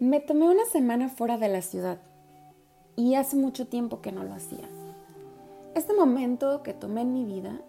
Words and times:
Me 0.00 0.18
tomé 0.18 0.48
una 0.48 0.64
semana 0.64 1.10
fuera 1.10 1.36
de 1.36 1.50
la 1.50 1.60
ciudad 1.60 1.98
y 2.96 3.16
hace 3.16 3.36
mucho 3.36 3.66
tiempo 3.66 4.00
que 4.00 4.12
no 4.12 4.24
lo 4.24 4.32
hacía. 4.32 4.64
Este 5.74 5.92
momento 5.92 6.62
que 6.62 6.72
tomé 6.72 7.02
en 7.02 7.12
mi 7.12 7.26
vida 7.26 7.60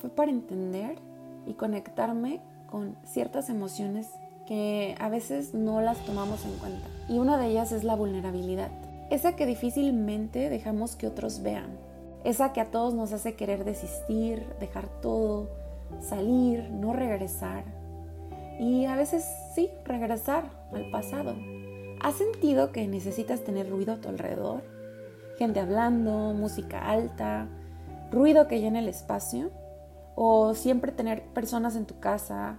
fue 0.00 0.08
para 0.08 0.30
entender 0.30 0.96
y 1.44 1.52
conectarme 1.52 2.40
con 2.70 2.96
ciertas 3.04 3.50
emociones 3.50 4.08
que 4.46 4.94
a 4.98 5.10
veces 5.10 5.52
no 5.52 5.82
las 5.82 5.98
tomamos 6.06 6.46
en 6.46 6.52
cuenta. 6.52 6.88
Y 7.10 7.18
una 7.18 7.36
de 7.36 7.48
ellas 7.48 7.72
es 7.72 7.84
la 7.84 7.94
vulnerabilidad. 7.94 8.70
Esa 9.10 9.36
que 9.36 9.44
difícilmente 9.44 10.48
dejamos 10.48 10.96
que 10.96 11.06
otros 11.06 11.42
vean. 11.42 11.76
Esa 12.24 12.54
que 12.54 12.62
a 12.62 12.70
todos 12.70 12.94
nos 12.94 13.12
hace 13.12 13.34
querer 13.34 13.66
desistir, 13.66 14.46
dejar 14.60 14.88
todo, 15.02 15.50
salir, 16.00 16.70
no 16.70 16.94
regresar. 16.94 17.64
Y 18.58 18.86
a 18.86 18.96
veces 18.96 19.26
sí, 19.54 19.68
regresar 19.84 20.50
al 20.72 20.90
pasado. 20.90 21.34
¿Has 22.06 22.14
sentido 22.14 22.70
que 22.70 22.86
necesitas 22.86 23.42
tener 23.42 23.68
ruido 23.68 23.94
a 23.94 23.96
tu 23.96 24.08
alrededor? 24.08 24.62
Gente 25.38 25.58
hablando, 25.58 26.34
música 26.34 26.88
alta, 26.88 27.48
ruido 28.12 28.46
que 28.46 28.60
llene 28.60 28.78
el 28.78 28.88
espacio. 28.88 29.50
O 30.14 30.54
siempre 30.54 30.92
tener 30.92 31.24
personas 31.34 31.74
en 31.74 31.84
tu 31.84 31.98
casa, 31.98 32.58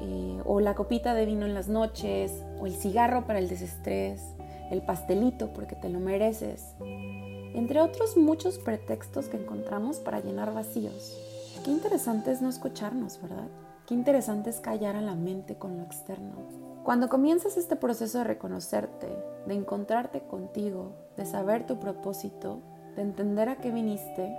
eh, 0.00 0.40
o 0.44 0.60
la 0.60 0.76
copita 0.76 1.12
de 1.12 1.26
vino 1.26 1.44
en 1.44 1.54
las 1.54 1.66
noches, 1.66 2.44
o 2.60 2.66
el 2.66 2.74
cigarro 2.74 3.26
para 3.26 3.40
el 3.40 3.48
desestrés, 3.48 4.22
el 4.70 4.80
pastelito 4.80 5.52
porque 5.52 5.74
te 5.74 5.88
lo 5.88 5.98
mereces, 5.98 6.76
entre 6.80 7.80
otros 7.80 8.16
muchos 8.16 8.58
pretextos 8.60 9.26
que 9.26 9.38
encontramos 9.38 9.98
para 9.98 10.20
llenar 10.20 10.54
vacíos. 10.54 11.18
Qué 11.64 11.72
interesante 11.72 12.30
es 12.30 12.40
no 12.40 12.48
escucharnos, 12.48 13.20
¿verdad? 13.20 13.48
Qué 13.86 13.92
interesante 13.92 14.48
es 14.48 14.60
callar 14.60 14.96
a 14.96 15.02
la 15.02 15.14
mente 15.14 15.56
con 15.56 15.76
lo 15.76 15.82
externo. 15.82 16.36
Cuando 16.84 17.10
comienzas 17.10 17.58
este 17.58 17.76
proceso 17.76 18.18
de 18.18 18.24
reconocerte, 18.24 19.08
de 19.46 19.54
encontrarte 19.54 20.20
contigo, 20.22 20.92
de 21.18 21.26
saber 21.26 21.66
tu 21.66 21.78
propósito, 21.78 22.60
de 22.96 23.02
entender 23.02 23.50
a 23.50 23.56
qué 23.56 23.70
viniste, 23.70 24.34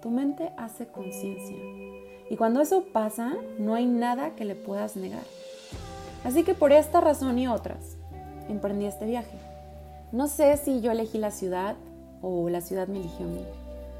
tu 0.00 0.10
mente 0.10 0.52
hace 0.56 0.86
conciencia 0.86 1.58
y 2.30 2.36
cuando 2.36 2.60
eso 2.62 2.84
pasa, 2.92 3.34
no 3.58 3.74
hay 3.74 3.84
nada 3.84 4.34
que 4.34 4.46
le 4.46 4.54
puedas 4.54 4.96
negar. 4.96 5.24
Así 6.24 6.44
que 6.44 6.54
por 6.54 6.72
esta 6.72 7.00
razón 7.00 7.38
y 7.38 7.48
otras, 7.48 7.96
emprendí 8.48 8.86
este 8.86 9.04
viaje. 9.04 9.36
No 10.12 10.26
sé 10.26 10.56
si 10.56 10.80
yo 10.80 10.92
elegí 10.92 11.18
la 11.18 11.32
ciudad 11.32 11.76
o 12.22 12.48
la 12.48 12.60
ciudad 12.60 12.88
me 12.88 12.98
eligió 12.98 13.26
a 13.26 13.28
mí, 13.28 13.44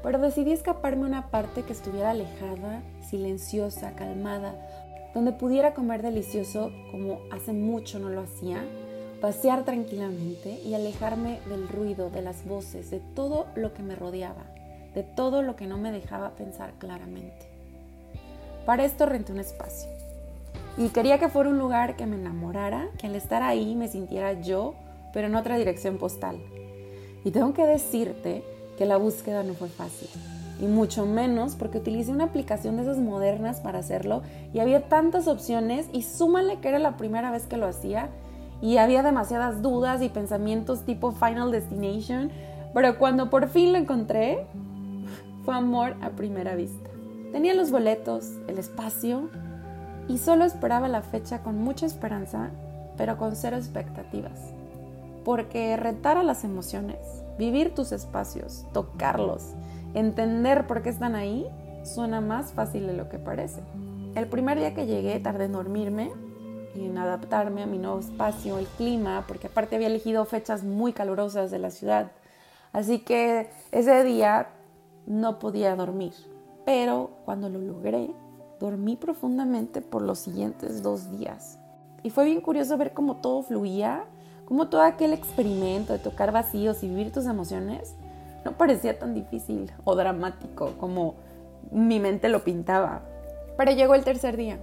pero 0.03 0.19
decidí 0.19 0.51
escaparme 0.51 1.03
a 1.03 1.07
una 1.07 1.27
parte 1.27 1.63
que 1.63 1.73
estuviera 1.73 2.11
alejada, 2.11 2.81
silenciosa, 3.09 3.93
calmada, 3.95 4.55
donde 5.13 5.31
pudiera 5.31 5.73
comer 5.73 6.01
delicioso 6.01 6.71
como 6.91 7.19
hace 7.31 7.53
mucho 7.53 7.99
no 7.99 8.09
lo 8.09 8.21
hacía, 8.21 8.63
pasear 9.19 9.63
tranquilamente 9.63 10.59
y 10.65 10.73
alejarme 10.73 11.39
del 11.47 11.67
ruido, 11.67 12.09
de 12.09 12.21
las 12.21 12.45
voces, 12.45 12.89
de 12.89 12.99
todo 12.99 13.45
lo 13.55 13.73
que 13.73 13.83
me 13.83 13.95
rodeaba, 13.95 14.45
de 14.95 15.03
todo 15.03 15.43
lo 15.43 15.55
que 15.55 15.67
no 15.67 15.77
me 15.77 15.91
dejaba 15.91 16.31
pensar 16.31 16.73
claramente. 16.79 17.47
Para 18.65 18.85
esto 18.85 19.05
renté 19.05 19.31
un 19.31 19.39
espacio. 19.39 19.89
Y 20.77 20.89
quería 20.89 21.19
que 21.19 21.29
fuera 21.29 21.49
un 21.49 21.59
lugar 21.59 21.95
que 21.95 22.05
me 22.05 22.15
enamorara, 22.15 22.87
que 22.97 23.07
al 23.07 23.15
estar 23.15 23.43
ahí 23.43 23.75
me 23.75 23.87
sintiera 23.87 24.41
yo, 24.41 24.75
pero 25.13 25.27
en 25.27 25.35
otra 25.35 25.57
dirección 25.57 25.97
postal. 25.97 26.37
Y 27.23 27.31
tengo 27.31 27.53
que 27.53 27.65
decirte 27.65 28.43
que 28.81 28.87
la 28.87 28.97
búsqueda 28.97 29.43
no 29.43 29.53
fue 29.53 29.69
fácil. 29.69 30.07
Y 30.59 30.65
mucho 30.65 31.05
menos 31.05 31.55
porque 31.55 31.77
utilicé 31.77 32.09
una 32.09 32.23
aplicación 32.23 32.77
de 32.77 32.81
esas 32.81 32.97
modernas 32.97 33.59
para 33.59 33.77
hacerlo 33.77 34.23
y 34.55 34.59
había 34.59 34.89
tantas 34.89 35.27
opciones 35.27 35.85
y 35.93 36.01
súmale 36.01 36.57
que 36.61 36.69
era 36.69 36.79
la 36.79 36.97
primera 36.97 37.29
vez 37.29 37.45
que 37.45 37.57
lo 37.57 37.67
hacía 37.67 38.09
y 38.59 38.77
había 38.77 39.03
demasiadas 39.03 39.61
dudas 39.61 40.01
y 40.01 40.09
pensamientos 40.09 40.81
tipo 40.83 41.11
Final 41.11 41.51
Destination, 41.51 42.31
pero 42.73 42.97
cuando 42.97 43.29
por 43.29 43.49
fin 43.49 43.71
lo 43.71 43.77
encontré, 43.77 44.47
fue 45.45 45.53
amor 45.53 45.95
a 46.01 46.09
primera 46.09 46.55
vista. 46.55 46.89
Tenía 47.31 47.53
los 47.53 47.69
boletos, 47.69 48.31
el 48.47 48.57
espacio 48.57 49.29
y 50.07 50.17
solo 50.17 50.43
esperaba 50.43 50.87
la 50.87 51.03
fecha 51.03 51.43
con 51.43 51.61
mucha 51.61 51.85
esperanza, 51.85 52.49
pero 52.97 53.15
con 53.15 53.35
cero 53.35 53.57
expectativas. 53.57 54.39
Porque 55.23 55.77
retar 55.77 56.17
a 56.17 56.23
las 56.23 56.43
emociones, 56.43 57.20
vivir 57.37 57.73
tus 57.73 57.91
espacios, 57.91 58.65
tocarlos, 58.73 59.53
entender 59.93 60.67
por 60.67 60.81
qué 60.81 60.89
están 60.89 61.15
ahí, 61.15 61.47
suena 61.83 62.21
más 62.21 62.53
fácil 62.53 62.87
de 62.87 62.93
lo 62.93 63.09
que 63.09 63.19
parece. 63.19 63.61
El 64.15 64.27
primer 64.27 64.59
día 64.59 64.73
que 64.73 64.85
llegué 64.85 65.19
tardé 65.19 65.45
en 65.45 65.53
dormirme 65.53 66.11
y 66.75 66.85
en 66.85 66.97
adaptarme 66.97 67.63
a 67.63 67.67
mi 67.67 67.77
nuevo 67.77 67.99
espacio, 67.99 68.57
el 68.57 68.65
clima, 68.65 69.25
porque 69.27 69.47
aparte 69.47 69.75
había 69.75 69.87
elegido 69.87 70.25
fechas 70.25 70.63
muy 70.63 70.93
calurosas 70.93 71.51
de 71.51 71.59
la 71.59 71.71
ciudad. 71.71 72.11
Así 72.73 72.99
que 72.99 73.49
ese 73.71 74.03
día 74.03 74.49
no 75.05 75.39
podía 75.39 75.75
dormir 75.75 76.13
pero 76.65 77.11
cuando 77.25 77.49
lo 77.49 77.59
logré, 77.59 78.11
dormí 78.59 78.95
profundamente 78.95 79.81
por 79.81 80.01
los 80.01 80.19
siguientes 80.19 80.83
dos 80.83 81.11
días. 81.11 81.59
Y 82.03 82.09
fue 82.09 82.25
bien 82.25 82.41
curioso 82.41 82.77
ver 82.77 82.93
cómo 82.93 83.17
todo 83.17 83.43
fluía, 83.43 84.05
cómo 84.51 84.67
todo 84.67 84.81
aquel 84.81 85.13
experimento 85.13 85.93
de 85.93 85.99
tocar 85.99 86.33
vacíos 86.33 86.83
y 86.83 86.89
vivir 86.89 87.13
tus 87.13 87.25
emociones 87.25 87.95
no 88.43 88.57
parecía 88.57 88.99
tan 88.99 89.13
difícil 89.13 89.71
o 89.85 89.95
dramático 89.95 90.73
como 90.77 91.15
mi 91.71 92.01
mente 92.01 92.27
lo 92.27 92.43
pintaba. 92.43 92.99
Pero 93.55 93.71
llegó 93.71 93.95
el 93.95 94.03
tercer 94.03 94.35
día 94.35 94.59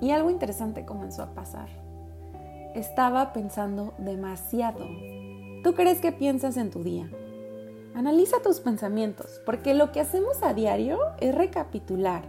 y 0.00 0.12
algo 0.12 0.30
interesante 0.30 0.86
comenzó 0.86 1.22
a 1.22 1.34
pasar. 1.34 1.68
Estaba 2.74 3.34
pensando 3.34 3.92
demasiado. 3.98 4.86
¿Tú 5.62 5.74
crees 5.74 6.00
que 6.00 6.12
piensas 6.12 6.56
en 6.56 6.70
tu 6.70 6.82
día? 6.82 7.10
Analiza 7.94 8.40
tus 8.42 8.60
pensamientos, 8.60 9.42
porque 9.44 9.74
lo 9.74 9.92
que 9.92 10.00
hacemos 10.00 10.42
a 10.42 10.54
diario 10.54 10.98
es 11.20 11.34
recapitular, 11.34 12.22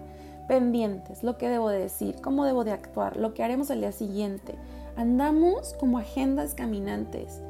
pendientes, 0.51 1.23
lo 1.23 1.37
que 1.37 1.47
debo 1.47 1.69
de 1.69 1.79
decir, 1.79 2.17
cómo 2.21 2.43
debo 2.43 2.65
de 2.65 2.73
actuar, 2.73 3.15
lo 3.15 3.33
que 3.33 3.41
haremos 3.41 3.69
el 3.69 3.79
día 3.79 3.93
siguiente. 3.93 4.55
Andamos 4.97 5.73
como 5.79 5.97
agendas 5.97 6.55
caminantes, 6.55 7.41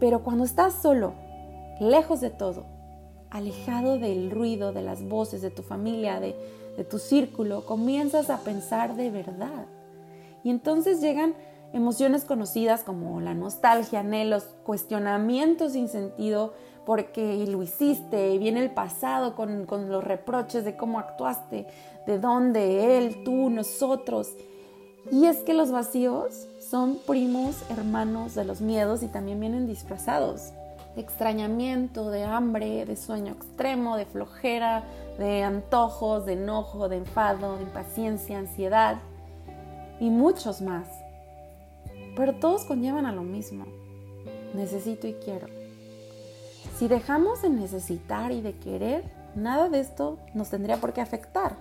pero 0.00 0.24
cuando 0.24 0.42
estás 0.42 0.72
solo, 0.82 1.14
lejos 1.78 2.20
de 2.20 2.30
todo, 2.30 2.66
alejado 3.30 3.98
del 3.98 4.32
ruido, 4.32 4.72
de 4.72 4.82
las 4.82 5.08
voces, 5.08 5.42
de 5.42 5.52
tu 5.52 5.62
familia, 5.62 6.18
de, 6.18 6.34
de 6.76 6.82
tu 6.82 6.98
círculo, 6.98 7.64
comienzas 7.66 8.30
a 8.30 8.38
pensar 8.38 8.96
de 8.96 9.12
verdad. 9.12 9.66
Y 10.42 10.50
entonces 10.50 11.00
llegan 11.00 11.36
emociones 11.72 12.24
conocidas 12.24 12.82
como 12.82 13.20
la 13.20 13.34
nostalgia, 13.34 14.00
anhelos, 14.00 14.42
cuestionamientos 14.64 15.74
sin 15.74 15.86
sentido, 15.86 16.52
porque 16.84 17.44
lo 17.46 17.62
hiciste, 17.62 18.36
viene 18.38 18.62
el 18.62 18.70
pasado 18.70 19.34
con, 19.34 19.66
con 19.66 19.90
los 19.90 20.04
reproches 20.04 20.64
de 20.64 20.76
cómo 20.76 20.98
actuaste, 20.98 21.66
de 22.06 22.18
dónde, 22.18 22.98
él, 22.98 23.24
tú, 23.24 23.50
nosotros. 23.50 24.32
Y 25.10 25.26
es 25.26 25.38
que 25.38 25.54
los 25.54 25.70
vacíos 25.70 26.48
son 26.60 26.98
primos 27.06 27.62
hermanos 27.70 28.34
de 28.34 28.44
los 28.44 28.60
miedos 28.60 29.02
y 29.02 29.08
también 29.08 29.40
vienen 29.40 29.66
disfrazados 29.66 30.52
de 30.94 31.00
extrañamiento, 31.00 32.10
de 32.10 32.24
hambre, 32.24 32.84
de 32.84 32.96
sueño 32.96 33.32
extremo, 33.32 33.96
de 33.96 34.06
flojera, 34.06 34.84
de 35.18 35.42
antojos, 35.42 36.24
de 36.26 36.34
enojo, 36.34 36.88
de 36.88 36.98
enfado, 36.98 37.56
de 37.56 37.64
impaciencia, 37.64 38.38
ansiedad 38.38 38.98
y 40.00 40.10
muchos 40.10 40.62
más. 40.62 40.88
Pero 42.16 42.34
todos 42.34 42.64
conllevan 42.64 43.06
a 43.06 43.12
lo 43.12 43.22
mismo. 43.22 43.64
Necesito 44.54 45.08
y 45.08 45.14
quiero. 45.14 45.63
Si 46.78 46.88
dejamos 46.88 47.42
de 47.42 47.50
necesitar 47.50 48.32
y 48.32 48.40
de 48.40 48.54
querer, 48.54 49.04
nada 49.34 49.68
de 49.68 49.80
esto 49.80 50.18
nos 50.34 50.50
tendría 50.50 50.78
por 50.78 50.92
qué 50.92 51.00
afectar. 51.00 51.56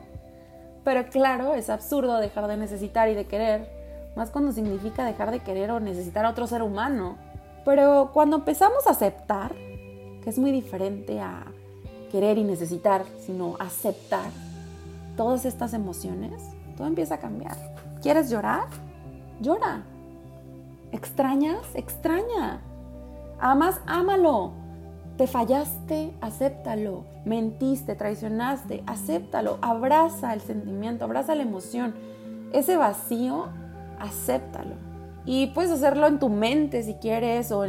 Pero 0.84 1.06
claro, 1.10 1.54
es 1.54 1.70
absurdo 1.70 2.18
dejar 2.18 2.48
de 2.48 2.58
necesitar 2.58 3.10
y 3.10 3.14
de 3.14 3.26
querer, 3.26 3.70
más 4.16 4.32
cuando 4.32 4.52
significa 4.52 5.06
dejar 5.06 5.32
de 5.32 5.40
querer 5.40 5.72
o 5.72 5.80
necesitar 5.80 6.26
a 6.26 6.30
otro 6.30 6.48
ser 6.48 6.62
humano. 6.62 7.18
Pero 7.64 8.12
cuando 8.14 8.38
empezamos 8.38 8.86
a 8.88 8.92
aceptar, 8.92 9.54
que 10.24 10.30
es 10.30 10.38
muy 10.38 10.52
diferente 10.52 11.20
a 11.22 11.46
querer 12.12 12.38
y 12.38 12.44
necesitar, 12.44 13.06
sino 13.20 13.56
aceptar 13.60 14.30
todas 15.16 15.46
estas 15.46 15.74
emociones, 15.74 16.42
todo 16.76 16.88
empieza 16.88 17.16
a 17.16 17.20
cambiar. 17.20 17.56
¿Quieres 18.02 18.30
llorar? 18.30 18.66
Llora. 19.40 19.84
¿Extrañas? 20.92 21.64
Extraña. 21.74 22.62
¿Amas? 23.40 23.80
Ámalo. 23.86 24.63
Te 25.18 25.28
fallaste, 25.28 26.12
acéptalo. 26.22 27.04
Mentiste, 27.24 27.96
traicionaste, 27.96 28.84
acéptalo. 28.88 29.60
Abraza 29.62 30.34
el 30.34 30.42
sentimiento, 30.42 31.06
abraza 31.06 31.36
la 31.36 31.44
emoción. 31.44 31.94
Ese 32.52 32.78
vacío, 32.78 33.50
acéptalo. 34.00 34.76
Y 35.26 35.48
puedes 35.48 35.72
hacerlo 35.72 36.08
en 36.08 36.20
tu 36.20 36.30
mente 36.30 36.82
si 36.84 36.96
quieres, 36.96 37.52
o 37.52 37.64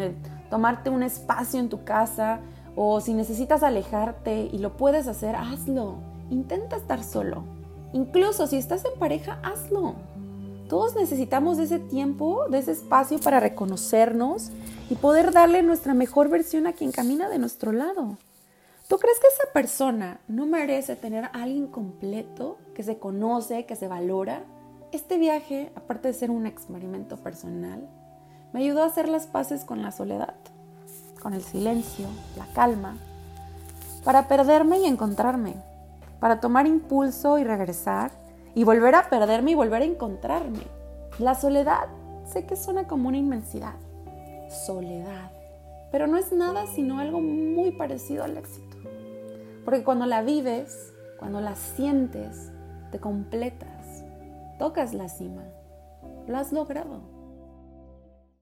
tomarte 0.49 0.89
un 0.89 1.03
espacio 1.03 1.61
en 1.61 1.69
tu 1.69 1.85
casa, 1.85 2.41
o 2.77 3.01
si 3.01 3.13
necesitas 3.13 3.63
alejarte 3.63 4.49
y 4.51 4.59
lo 4.59 4.77
puedes 4.77 5.07
hacer, 5.07 5.37
hazlo. 5.37 5.97
Intenta 6.31 6.77
estar 6.77 7.05
solo. 7.05 7.45
Incluso 7.93 8.47
si 8.47 8.57
estás 8.57 8.85
en 8.87 8.99
pareja, 8.99 9.39
hazlo. 9.43 9.95
Todos 10.69 10.97
necesitamos 10.97 11.59
de 11.59 11.65
ese 11.65 11.79
tiempo, 11.79 12.49
de 12.49 12.59
ese 12.59 12.73
espacio 12.73 13.19
para 13.21 13.41
reconocernos 13.41 14.51
y 14.89 14.95
poder 14.95 15.33
darle 15.33 15.63
nuestra 15.63 15.95
mejor 15.95 16.29
versión 16.31 16.67
a 16.67 16.73
quien 16.73 16.91
camina 16.91 17.29
de 17.29 17.39
nuestro 17.39 17.73
lado. 17.73 18.17
¿Tú 18.89 18.99
crees 18.99 19.19
que 19.19 19.29
esa 19.29 19.53
persona 19.53 20.21
no 20.29 20.47
merece 20.47 20.97
tener 20.97 21.25
a 21.25 21.29
alguien 21.29 21.67
completo, 21.67 22.59
que 22.75 22.83
se 22.83 22.99
conoce, 22.99 23.67
que 23.67 23.77
se 23.77 23.89
valora? 23.89 24.45
Este 24.93 25.19
viaje, 25.19 25.73
aparte 25.75 26.09
de 26.09 26.15
ser 26.15 26.31
un 26.31 26.47
experimento 26.47 27.17
personal, 27.17 27.89
me 28.53 28.61
ayudó 28.61 28.83
a 28.83 28.87
hacer 28.87 29.09
las 29.09 29.27
paces 29.27 29.65
con 29.65 29.83
la 29.83 29.91
soledad, 29.91 30.35
con 31.21 31.35
el 31.35 31.43
silencio, 31.43 32.07
la 32.37 32.47
calma, 32.55 32.97
para 34.05 34.29
perderme 34.29 34.79
y 34.79 34.87
encontrarme, 34.87 35.57
para 36.21 36.41
tomar 36.41 36.67
impulso 36.67 37.39
y 37.39 37.45
regresar, 37.45 38.13
y 38.55 38.65
volver 38.65 38.95
a 38.95 39.09
perderme 39.09 39.53
y 39.53 39.55
volver 39.55 39.83
a 39.83 39.87
encontrarme. 39.87 40.65
La 41.19 41.35
soledad, 41.35 41.89
sé 42.25 42.47
que 42.47 42.57
suena 42.57 42.87
como 42.87 43.09
una 43.09 43.19
inmensidad, 43.19 43.75
soledad, 44.49 45.31
pero 45.91 46.07
no 46.07 46.17
es 46.17 46.33
nada 46.33 46.67
sino 46.67 46.99
algo 46.99 47.21
muy 47.21 47.73
parecido 47.73 48.25
al 48.25 48.37
éxito. 48.37 48.77
Porque 49.65 49.85
cuando 49.85 50.07
la 50.07 50.23
vives, 50.23 50.93
cuando 51.19 51.41
la 51.41 51.55
sientes, 51.57 52.51
te 52.91 52.99
completas, 53.01 54.05
tocas 54.59 54.95
la 54.95 55.09
cima, 55.09 55.45
lo 56.27 56.37
has 56.37 56.53
logrado. 56.53 57.14